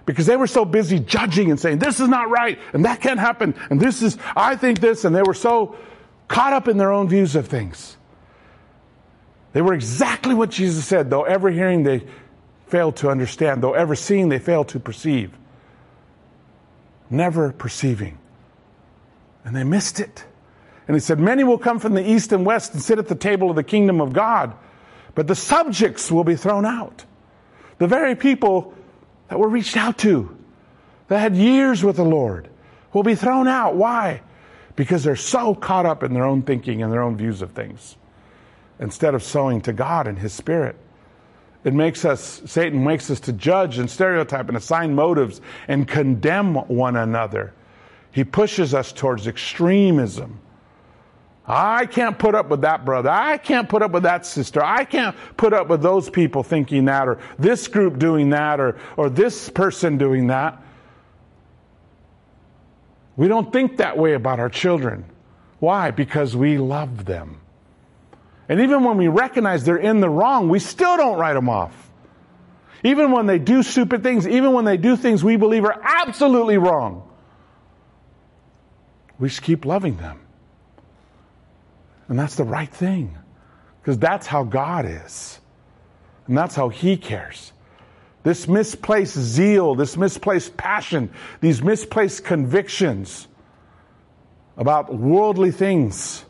[0.06, 3.20] because they were so busy judging and saying, this is not right, and that can't
[3.20, 5.76] happen, and this is, I think this, and they were so
[6.28, 7.96] caught up in their own views of things.
[9.52, 12.04] They were exactly what Jesus said, though ever hearing they
[12.66, 15.32] failed to understand, though ever seeing they failed to perceive.
[17.08, 18.18] Never perceiving.
[19.44, 20.24] And they missed it.
[20.88, 23.14] And he said, Many will come from the east and west and sit at the
[23.14, 24.54] table of the kingdom of God,
[25.14, 27.04] but the subjects will be thrown out.
[27.78, 28.74] The very people
[29.28, 30.36] that were reached out to,
[31.08, 32.48] that had years with the Lord,
[32.92, 33.76] will be thrown out.
[33.76, 34.22] Why?
[34.76, 37.96] Because they're so caught up in their own thinking and their own views of things
[38.78, 40.76] instead of sowing to God and His Spirit.
[41.62, 46.54] It makes us, Satan makes us to judge and stereotype and assign motives and condemn
[46.54, 47.54] one another.
[48.10, 50.40] He pushes us towards extremism
[51.46, 53.10] I can't put up with that brother.
[53.10, 54.64] I can't put up with that sister.
[54.64, 58.78] I can't put up with those people thinking that or this group doing that or,
[58.96, 60.62] or this person doing that.
[63.16, 65.04] We don't think that way about our children.
[65.58, 65.90] Why?
[65.90, 67.40] Because we love them.
[68.48, 71.90] And even when we recognize they're in the wrong, we still don't write them off.
[72.82, 76.58] Even when they do stupid things, even when they do things we believe are absolutely
[76.58, 77.08] wrong,
[79.18, 80.23] we just keep loving them.
[82.08, 83.16] And that's the right thing.
[83.80, 85.40] Because that's how God is.
[86.26, 87.52] And that's how He cares.
[88.22, 93.28] This misplaced zeal, this misplaced passion, these misplaced convictions
[94.56, 96.24] about worldly things,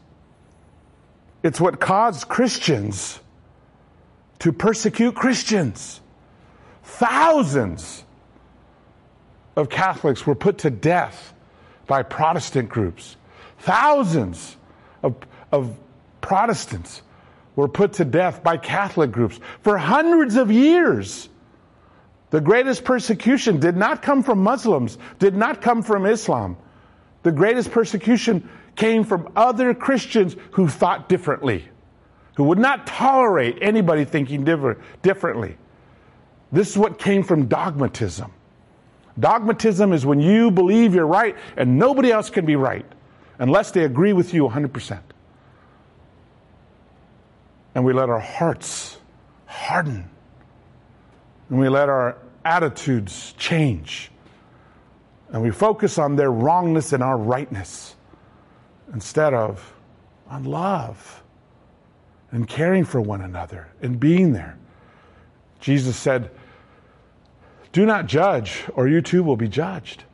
[1.45, 3.21] it's what caused Christians
[4.41, 6.01] to persecute Christians.
[6.83, 8.03] Thousands
[9.55, 11.33] of Catholics were put to death
[11.87, 13.17] by Protestant groups.
[13.59, 14.57] Thousands
[15.03, 15.15] of
[15.55, 15.77] of
[16.21, 17.03] Protestants
[17.55, 21.29] were put to death by Catholic groups for hundreds of years.
[22.31, 26.57] The greatest persecution did not come from Muslims, did not come from Islam.
[27.23, 31.69] The greatest persecution came from other Christians who thought differently,
[32.35, 35.57] who would not tolerate anybody thinking differ- differently.
[36.51, 38.33] This is what came from dogmatism.
[39.21, 42.85] Dogmatism is when you believe you're right and nobody else can be right
[43.39, 44.99] unless they agree with you 100%
[47.75, 48.99] and we let our hearts
[49.47, 50.09] harden
[51.49, 54.11] and we let our attitudes change
[55.31, 57.97] and we focus on their wrongness and our rightness
[58.93, 59.75] instead of
[60.29, 61.23] on love
[62.31, 64.57] and caring for one another and being there.
[65.61, 66.31] Jesus said,
[67.73, 70.05] Do not judge, or you too will be judged.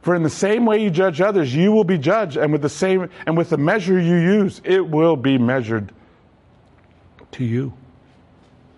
[0.00, 2.68] For in the same way you judge others, you will be judged, and with the
[2.68, 5.92] same and with the measure you use, it will be measured
[7.32, 7.72] to you.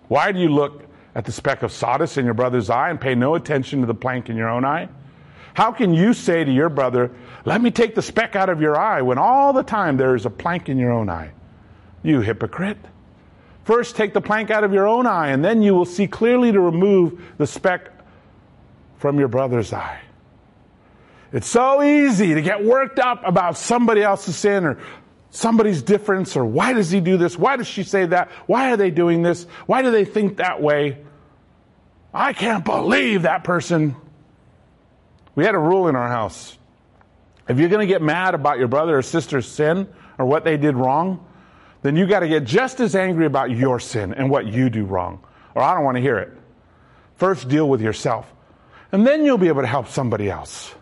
[0.07, 3.15] Why do you look at the speck of sawdust in your brother's eye and pay
[3.15, 4.89] no attention to the plank in your own eye?
[5.53, 7.11] How can you say to your brother,
[7.45, 10.25] Let me take the speck out of your eye, when all the time there is
[10.25, 11.31] a plank in your own eye?
[12.03, 12.77] You hypocrite.
[13.63, 16.51] First, take the plank out of your own eye, and then you will see clearly
[16.51, 17.89] to remove the speck
[18.97, 20.01] from your brother's eye.
[21.31, 24.77] It's so easy to get worked up about somebody else's sin or
[25.35, 27.37] somebody's difference or why does he do this?
[27.37, 28.29] Why does she say that?
[28.47, 29.45] Why are they doing this?
[29.65, 30.97] Why do they think that way?
[32.13, 33.95] I can't believe that person.
[35.35, 36.57] We had a rule in our house.
[37.47, 40.57] If you're going to get mad about your brother or sister's sin or what they
[40.57, 41.25] did wrong,
[41.81, 44.85] then you got to get just as angry about your sin and what you do
[44.85, 45.23] wrong.
[45.53, 46.31] Or I don't want to hear it.
[47.17, 48.31] First, deal with yourself.
[48.91, 50.73] And then you'll be able to help somebody else.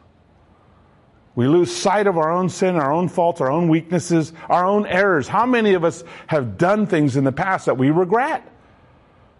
[1.36, 4.86] We lose sight of our own sin, our own faults, our own weaknesses, our own
[4.86, 5.28] errors.
[5.28, 8.48] How many of us have done things in the past that we regret?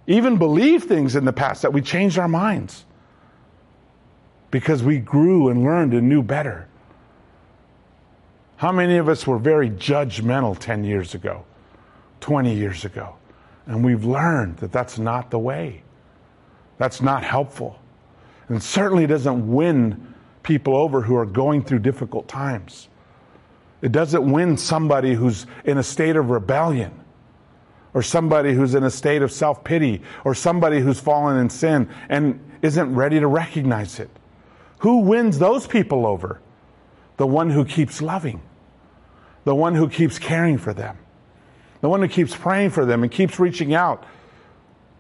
[0.08, 2.86] Even believe things in the past that we changed our minds
[4.50, 6.68] because we grew and learned and knew better.
[8.58, 11.46] How many of us were very judgmental 10 years ago,
[12.22, 13.16] 20 years ago?
[13.66, 15.84] And we've learned that that's not the way.
[16.78, 17.80] That's not helpful.
[18.50, 20.13] And certainly doesn't win
[20.44, 22.90] people over who are going through difficult times.
[23.82, 26.92] It doesn't win somebody who's in a state of rebellion,
[27.94, 31.90] or somebody who's in a state of self pity, or somebody who's fallen in sin
[32.10, 34.10] and isn't ready to recognize it.
[34.80, 36.40] Who wins those people over?
[37.18, 38.42] The one who keeps loving,
[39.44, 40.98] the one who keeps caring for them,
[41.82, 44.06] the one who keeps praying for them and keeps reaching out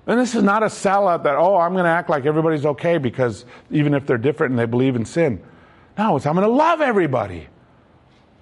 [0.06, 2.98] and this is not a sellout that, oh, I'm going to act like everybody's okay
[2.98, 5.42] because even if they're different and they believe in sin.
[5.98, 7.48] No, it's I'm going to love everybody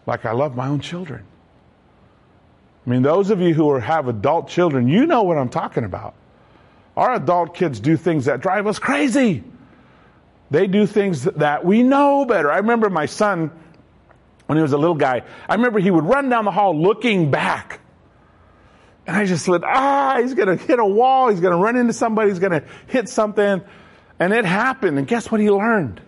[0.08, 1.24] like I love my own children.
[2.86, 5.84] I mean, those of you who are, have adult children, you know what I'm talking
[5.84, 6.16] about.
[6.98, 9.44] Our adult kids do things that drive us crazy.
[10.50, 12.52] They do things that we know better.
[12.52, 13.52] I remember my son,
[14.48, 17.30] when he was a little guy, I remember he would run down the hall looking
[17.30, 17.81] back
[19.08, 21.30] and I just said, ah, he's going to hit a wall.
[21.30, 22.30] He's going to run into somebody.
[22.30, 23.62] He's going to hit something.
[24.20, 24.98] And it happened.
[24.98, 26.02] And guess what he learned?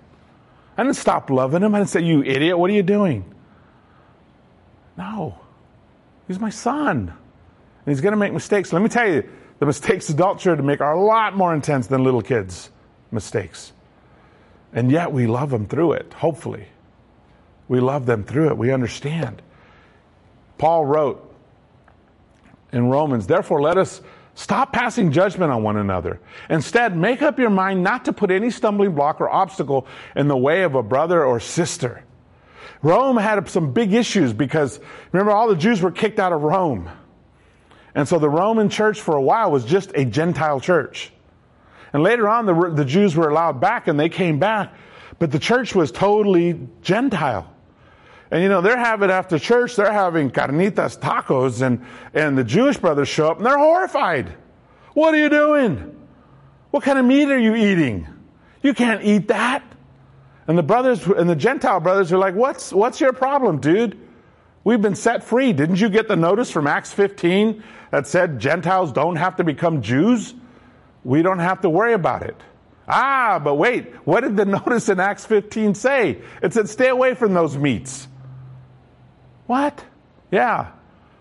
[0.78, 1.74] I didn't stop loving him.
[1.74, 3.34] I didn't say, you idiot, what are you doing?
[4.98, 5.40] No.
[6.28, 7.10] He's my son.
[7.10, 8.72] And he's going to make mistakes.
[8.72, 9.28] Let me tell you,
[9.60, 12.70] the mistakes adults are to make are a lot more intense than little kids'
[13.12, 13.74] mistakes.
[14.72, 16.68] And yet we love them through it, hopefully.
[17.68, 18.58] We love them through it.
[18.58, 19.42] We understand.
[20.58, 21.33] Paul wrote,
[22.74, 23.28] in Romans.
[23.28, 24.02] Therefore, let us
[24.36, 26.20] stop passing judgment on one another.
[26.50, 30.36] Instead, make up your mind not to put any stumbling block or obstacle in the
[30.36, 32.04] way of a brother or sister.
[32.82, 34.80] Rome had some big issues because
[35.12, 36.90] remember, all the Jews were kicked out of Rome.
[37.96, 41.14] And so the Roman church for a while was just a Gentile church.
[41.94, 44.74] And later on, the, the Jews were allowed back and they came back,
[45.20, 47.53] but the church was totally Gentile.
[48.34, 52.78] And you know, they're having after church, they're having carnitas tacos, and, and the Jewish
[52.78, 54.34] brothers show up and they're horrified.
[54.96, 55.96] What are you doing?
[56.72, 58.08] What kind of meat are you eating?
[58.64, 59.62] You can't eat that.
[60.48, 64.00] And the brothers and the Gentile brothers are like, What's what's your problem, dude?
[64.64, 65.54] We've been set free.
[65.54, 69.84] Didn't you get the notice from Acts 15 that said Gentiles don't have to become
[69.84, 70.34] Jews?
[71.04, 72.42] We don't have to worry about it.
[72.88, 76.20] Ah, but wait, what did the notice in Acts 15 say?
[76.42, 78.08] It said, stay away from those meats.
[79.48, 79.84] What?
[80.32, 80.72] Yeah.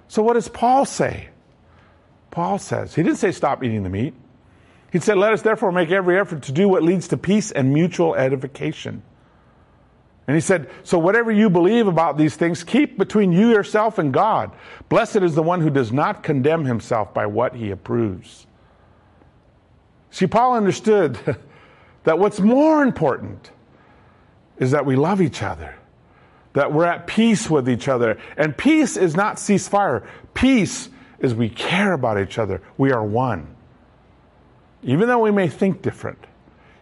[0.08, 1.28] So what does Paul say?
[2.30, 4.14] Paul says, he didn't say stop eating the meat.
[4.90, 7.72] He said, let us therefore make every effort to do what leads to peace and
[7.72, 9.02] mutual edification.
[10.26, 14.12] And he said, so whatever you believe about these things, keep between you yourself and
[14.12, 14.52] God.
[14.88, 18.46] Blessed is the one who does not condemn himself by what he approves.
[20.10, 21.18] See, Paul understood
[22.04, 23.50] that what's more important
[24.58, 25.74] is that we love each other
[26.54, 28.18] that we're at peace with each other.
[28.36, 30.06] And peace is not ceasefire.
[30.34, 30.88] Peace
[31.18, 32.60] is we care about each other.
[32.76, 33.54] We are one.
[34.82, 36.18] Even though we may think different,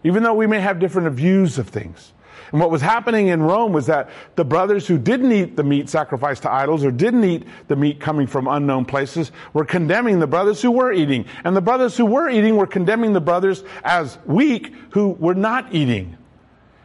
[0.02, 2.12] even though we may have different views of things.
[2.52, 5.88] And what was happening in Rome was that the brothers who didn't eat the meat
[5.88, 10.26] sacrificed to idols or didn't eat the meat coming from unknown places were condemning the
[10.26, 11.26] brothers who were eating.
[11.44, 15.72] And the brothers who were eating were condemning the brothers as weak who were not
[15.72, 16.16] eating.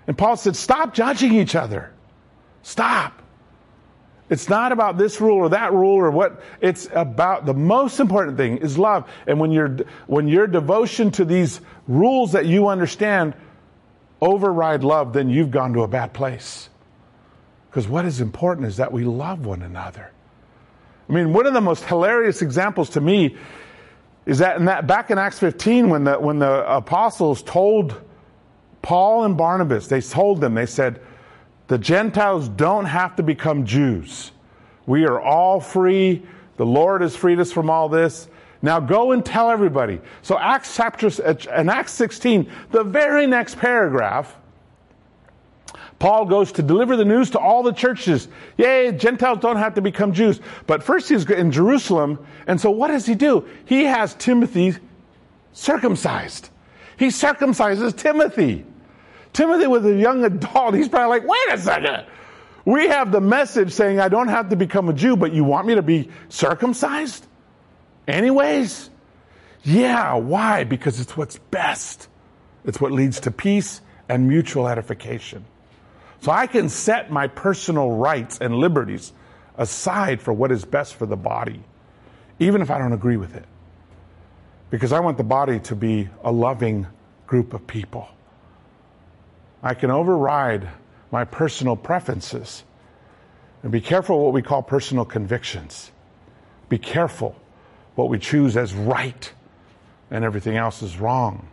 [0.05, 1.91] And Paul said, stop judging each other.
[2.66, 3.22] Stop.
[4.28, 6.41] It's not about this rule or that rule or what.
[6.61, 9.07] It's about the most important thing is love.
[9.28, 13.36] And when your when your devotion to these rules that you understand
[14.20, 16.70] override love, then you've gone to a bad place.
[17.70, 20.11] Because what is important is that we love one another.
[21.07, 23.38] I mean, one of the most hilarious examples to me
[24.26, 28.01] is that, in that back in Acts 15, when the when the apostles told
[28.82, 30.99] Paul and Barnabas, they told them, they said,
[31.68, 34.32] the Gentiles don't have to become Jews.
[34.86, 36.24] We are all free.
[36.57, 38.28] The Lord has freed us from all this.
[38.61, 39.99] Now go and tell everybody.
[40.22, 44.36] So Acts chapter, uh, and Acts 16, the very next paragraph,
[45.99, 48.28] Paul goes to deliver the news to all the churches.
[48.57, 50.39] Yay, Gentiles don't have to become Jews.
[50.68, 52.26] But first he's in Jerusalem.
[52.47, 53.47] And so what does he do?
[53.66, 54.76] He has Timothy
[55.53, 56.49] circumcised.
[56.97, 58.66] He circumcises Timothy.
[59.36, 60.75] Timothy was a young adult.
[60.75, 62.05] He's probably like, wait a second.
[62.63, 65.67] We have the message saying, I don't have to become a Jew, but you want
[65.67, 67.27] me to be circumcised?
[68.07, 68.89] Anyways?
[69.63, 70.63] Yeah, why?
[70.63, 72.07] Because it's what's best.
[72.63, 75.43] It's what leads to peace and mutual edification.
[76.21, 79.11] So I can set my personal rights and liberties
[79.57, 81.61] aside for what is best for the body,
[82.39, 83.45] even if I don't agree with it.
[84.69, 86.88] Because I want the body to be a loving
[87.27, 88.07] group of people.
[89.66, 90.70] I can override
[91.11, 92.63] my personal preferences.
[93.63, 95.91] And be careful what we call personal convictions.
[96.70, 97.36] Be careful
[97.95, 99.34] what we choose as right
[100.11, 101.47] and everything else is wrong.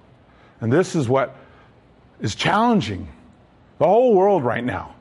[0.61, 1.35] And this is what
[2.21, 3.09] is challenging
[3.79, 4.95] the whole world right now,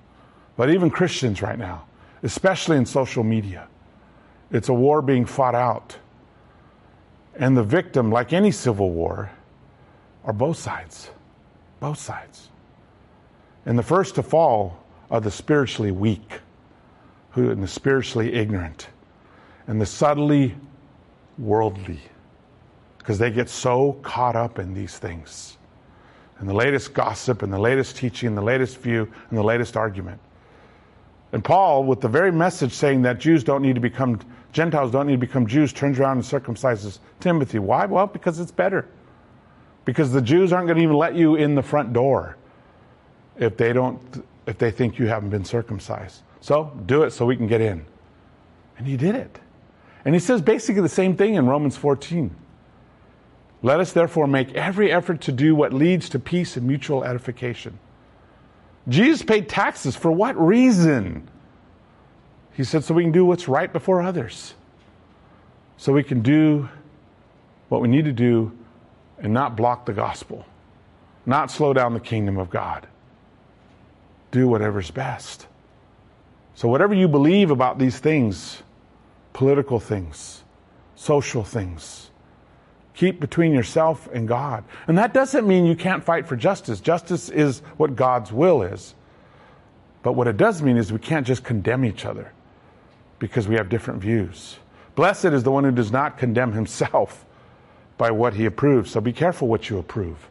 [0.56, 1.84] but even Christians right now,
[2.24, 3.68] especially in social media.
[4.52, 5.98] It's a war being fought out.
[7.36, 9.30] And the victim, like any civil war,
[10.24, 11.12] are both sides.
[11.82, 12.51] Both sides.
[13.66, 16.40] And the first to fall are the spiritually weak,
[17.32, 18.88] who and the spiritually ignorant,
[19.68, 20.56] and the subtly
[21.38, 22.00] worldly,
[22.98, 25.58] because they get so caught up in these things,
[26.40, 29.78] and the latest gossip, and the latest teaching, and the latest view, and the latest
[29.78, 30.20] argument.
[31.34, 34.20] And Paul, with the very message saying that Jews don't need to become
[34.52, 37.60] Gentiles don't need to become Jews, turns around and circumcises Timothy.
[37.60, 37.86] Why?
[37.86, 38.86] Well, because it's better.
[39.86, 42.36] Because the Jews aren't going to even let you in the front door
[43.38, 46.22] if they don't if they think you haven't been circumcised.
[46.42, 47.86] So do it so we can get in.
[48.78, 49.40] And he did it.
[50.04, 52.36] And he says basically the same thing in Romans 14.
[53.62, 57.78] Let us therefore make every effort to do what leads to peace and mutual edification.
[58.88, 61.30] Jesus paid taxes for what reason?
[62.54, 64.56] He said so we can do what's right before others.
[65.78, 66.68] So we can do
[67.70, 68.52] what we need to do
[69.20, 70.46] and not block the gospel,
[71.28, 72.88] not slow down the kingdom of God
[74.32, 75.48] do whatever's best.
[76.56, 78.62] So, whatever you believe about these things,
[79.34, 80.44] political things,
[80.96, 82.10] social things,
[82.94, 84.64] keep between yourself and God.
[84.88, 86.80] And that doesn't mean you can't fight for justice.
[86.80, 88.96] Justice is what God's will is.
[90.04, 92.32] But what it does mean is we can't just condemn each other
[93.20, 94.58] because we have different views.
[94.96, 97.26] Blessed is the one who does not condemn himself
[97.98, 98.92] by what he approves.
[98.92, 100.28] So be careful what you approve.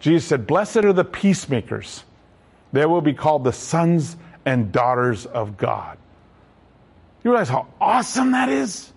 [0.00, 2.04] Jesus said, Blessed are the peacemakers
[2.74, 5.96] they will be called the sons and daughters of God.
[7.22, 8.92] You realize how awesome that is?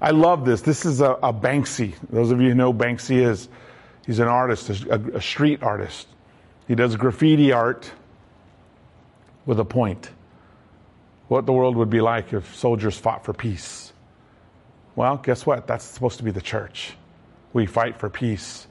[0.00, 0.62] I love this.
[0.62, 1.94] This is a, a Banksy.
[2.10, 3.48] Those of you who know Banksy is,
[4.06, 6.08] he's an artist, a, a street artist.
[6.66, 7.90] He does graffiti art
[9.44, 10.10] with a point.
[11.28, 13.92] What the world would be like if soldiers fought for peace.
[14.94, 15.66] Well, guess what?
[15.66, 16.94] That's supposed to be the church.
[17.52, 18.66] We fight for peace.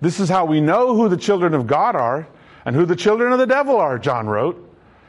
[0.00, 2.28] This is how we know who the children of God are
[2.64, 4.64] and who the children of the devil are, John wrote.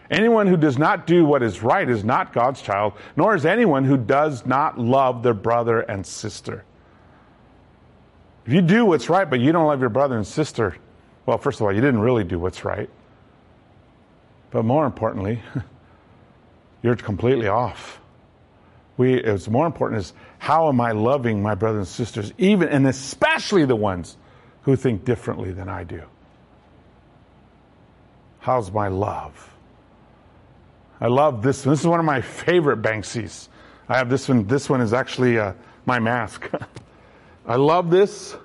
[0.09, 3.83] Anyone who does not do what is right is not God's child, nor is anyone
[3.83, 6.63] who does not love their brother and sister.
[8.45, 10.75] If you do what's right, but you don't love your brother and sister,
[11.27, 12.89] well, first of all, you didn't really do what's right.
[14.49, 15.43] But more importantly,
[16.81, 18.01] you're completely off.
[18.97, 22.87] We, it's more important is how am I loving my brothers and sisters, even and
[22.87, 24.17] especially the ones
[24.63, 26.01] who think differently than I do.
[28.49, 29.53] How's my love?
[30.99, 31.73] I love this one.
[31.73, 33.47] This is one of my favorite Banksies.
[33.87, 34.47] I have this one.
[34.47, 35.53] This one is actually uh,
[35.85, 36.49] my mask.
[37.45, 38.35] I love this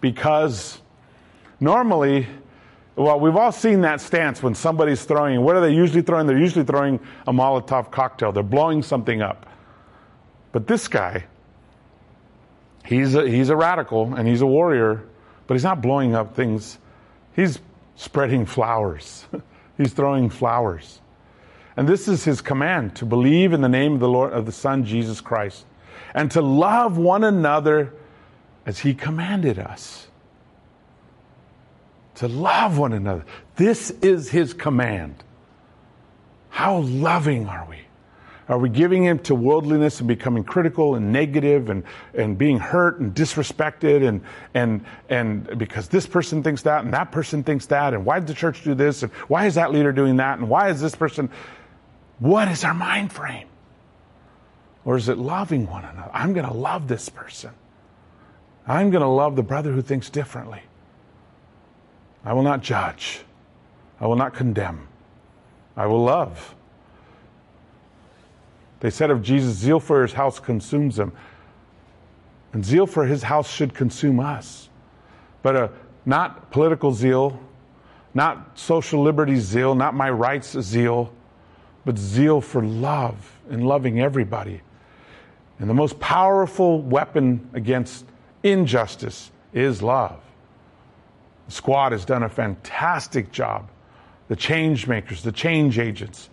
[0.00, 0.80] because
[1.58, 2.28] normally,
[2.94, 5.40] well, we've all seen that stance when somebody's throwing.
[5.40, 6.28] What are they usually throwing?
[6.28, 8.30] They're usually throwing a Molotov cocktail.
[8.30, 9.46] They're blowing something up.
[10.52, 11.24] But this guy,
[12.84, 15.02] he's a, he's a radical and he's a warrior,
[15.48, 16.78] but he's not blowing up things.
[17.34, 17.58] He's
[17.96, 19.26] spreading flowers.
[19.78, 21.00] He's throwing flowers.
[21.76, 24.52] And this is his command to believe in the name of the Lord of the
[24.52, 25.64] Son Jesus Christ
[26.14, 27.94] and to love one another
[28.66, 30.08] as he commanded us.
[32.16, 33.24] To love one another.
[33.56, 35.24] This is his command.
[36.50, 37.78] How loving are we?
[38.48, 41.84] Are we giving in to worldliness and becoming critical and negative and,
[42.14, 44.20] and being hurt and disrespected and,
[44.54, 48.26] and, and because this person thinks that and that person thinks that and why did
[48.26, 50.94] the church do this and why is that leader doing that and why is this
[50.94, 51.30] person?
[52.18, 53.46] What is our mind frame?
[54.84, 56.10] Or is it loving one another?
[56.12, 57.52] I'm going to love this person.
[58.66, 60.62] I'm going to love the brother who thinks differently.
[62.24, 63.20] I will not judge.
[64.00, 64.88] I will not condemn.
[65.76, 66.54] I will love.
[68.82, 71.12] They said of Jesus, zeal for his house consumes him.
[72.52, 74.68] And zeal for his house should consume us.
[75.40, 75.68] But uh,
[76.04, 77.38] not political zeal,
[78.12, 81.12] not social liberty zeal, not my rights zeal,
[81.84, 84.60] but zeal for love and loving everybody.
[85.60, 88.04] And the most powerful weapon against
[88.42, 90.20] injustice is love.
[91.46, 93.70] The squad has done a fantastic job.
[94.26, 96.30] The change makers, the change agents,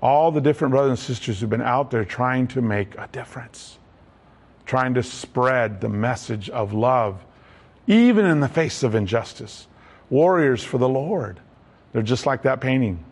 [0.00, 3.78] all the different brothers and sisters who've been out there trying to make a difference,
[4.66, 7.24] trying to spread the message of love,
[7.86, 9.66] even in the face of injustice.
[10.10, 11.40] Warriors for the Lord.
[11.92, 13.04] They're just like that painting,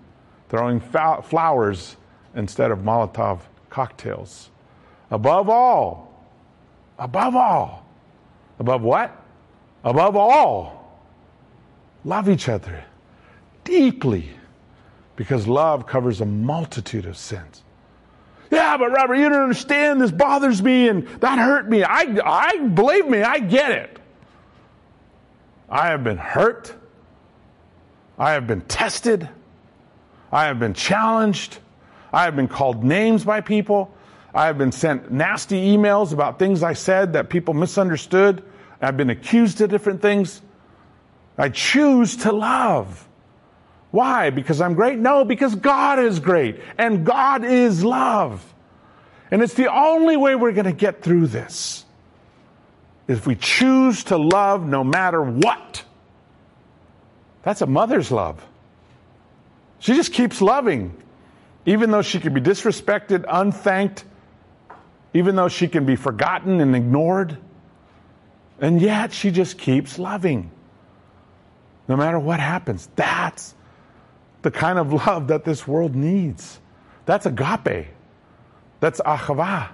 [0.49, 1.97] throwing flowers
[2.35, 4.51] instead of Molotov cocktails.
[5.11, 6.27] Above all,
[6.99, 7.87] above all,
[8.59, 9.25] above what?
[9.85, 11.01] Above all,
[12.05, 12.85] love each other
[13.67, 14.31] deeply
[15.17, 17.63] because love covers a multitude of sins.
[18.51, 20.01] Yeah, but Robert, you don't understand.
[20.01, 21.83] This bothers me and that hurt me.
[21.83, 23.99] I, I believe me, I get it.
[25.69, 26.75] I have been hurt.
[28.19, 29.29] I have been tested.
[30.31, 31.59] I have been challenged.
[32.13, 33.93] I have been called names by people.
[34.35, 38.45] I have been sent nasty emails about things I said that people misunderstood.
[38.81, 40.41] I've been accused of different things.
[41.39, 43.06] I choose to love.
[43.91, 44.31] Why?
[44.31, 44.99] Because I'm great?
[44.99, 48.55] No, because God is great and God is love.
[49.31, 51.85] And it's the only way we're going to get through this.
[53.09, 55.85] If we choose to love no matter what.
[57.43, 58.45] That's a mother's love.
[59.79, 60.97] She just keeps loving,
[61.65, 64.05] even though she can be disrespected, unthanked,
[65.15, 67.39] even though she can be forgotten and ignored.
[68.61, 70.51] And yet she just keeps loving.
[71.89, 72.89] No matter what happens.
[72.97, 73.55] That's
[74.47, 76.61] the kind of love that this world needs.
[77.05, 77.89] That's agape.
[78.79, 79.71] That's ahava.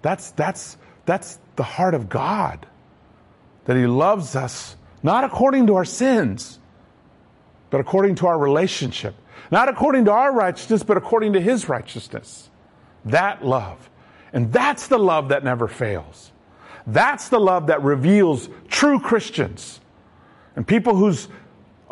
[0.00, 2.66] That's, that's, that's the heart of God.
[3.66, 6.58] That He loves us not according to our sins,
[7.68, 9.14] but according to our relationship.
[9.50, 12.48] Not according to our righteousness, but according to His righteousness.
[13.04, 13.90] That love.
[14.32, 16.32] And that's the love that never fails.
[16.86, 19.80] That's the love that reveals true Christians
[20.56, 21.28] and people whose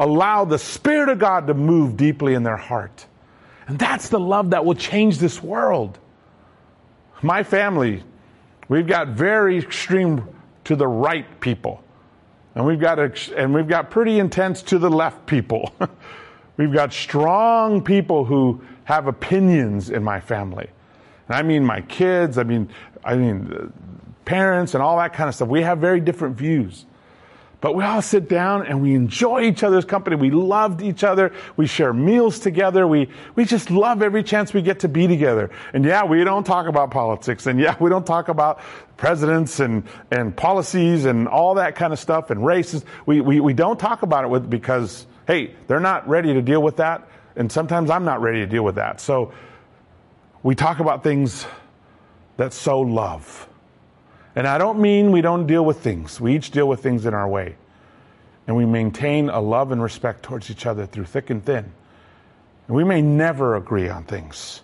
[0.00, 3.06] allow the Spirit of God to move deeply in their heart.
[3.68, 5.98] And that's the love that will change this world.
[7.22, 8.02] My family,
[8.68, 10.26] we've got very extreme
[10.64, 11.84] to the right people.
[12.54, 12.98] And we've got,
[13.30, 15.72] and we've got pretty intense to the left people.
[16.56, 20.68] we've got strong people who have opinions in my family.
[21.28, 22.70] And I mean my kids, I mean,
[23.04, 23.66] I mean uh,
[24.24, 25.48] parents and all that kind of stuff.
[25.48, 26.86] We have very different views.
[27.60, 30.16] But we all sit down and we enjoy each other's company.
[30.16, 31.32] We loved each other.
[31.56, 32.86] We share meals together.
[32.86, 35.50] We, we just love every chance we get to be together.
[35.74, 37.46] And yeah, we don't talk about politics.
[37.46, 38.60] And yeah, we don't talk about
[38.96, 42.84] presidents and, and policies and all that kind of stuff and races.
[43.04, 46.62] We, we, we don't talk about it with, because, hey, they're not ready to deal
[46.62, 47.08] with that.
[47.36, 49.00] And sometimes I'm not ready to deal with that.
[49.02, 49.32] So
[50.42, 51.46] we talk about things
[52.38, 53.49] that sow love.
[54.34, 56.20] And I don't mean we don't deal with things.
[56.20, 57.56] We each deal with things in our way.
[58.46, 61.72] And we maintain a love and respect towards each other through thick and thin.
[62.66, 64.62] And we may never agree on things.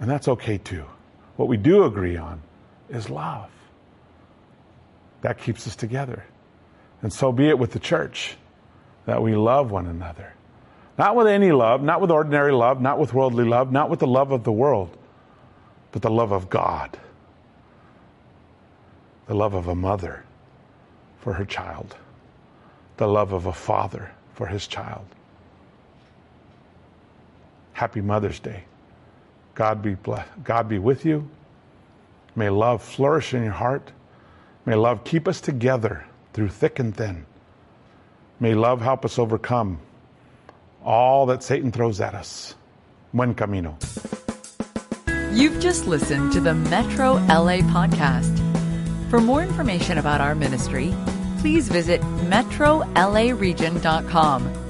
[0.00, 0.84] And that's okay too.
[1.36, 2.40] What we do agree on
[2.88, 3.50] is love.
[5.20, 6.24] That keeps us together.
[7.02, 8.36] And so be it with the church
[9.06, 10.32] that we love one another.
[10.96, 14.06] Not with any love, not with ordinary love, not with worldly love, not with the
[14.06, 14.96] love of the world,
[15.92, 16.98] but the love of God
[19.28, 20.24] the love of a mother
[21.20, 21.94] for her child,
[22.96, 25.04] the love of a father for his child.
[27.74, 28.64] Happy Mother's Day.
[29.54, 30.30] God be blessed.
[30.42, 31.28] God be with you.
[32.34, 33.92] May love flourish in your heart.
[34.64, 37.26] May love keep us together through thick and thin.
[38.40, 39.78] May love help us overcome
[40.82, 42.54] all that Satan throws at us.
[43.12, 43.76] Buen camino.
[45.32, 48.47] You've just listened to the Metro LA podcast.
[49.08, 50.92] For more information about our ministry,
[51.38, 54.67] please visit metrolaregion.com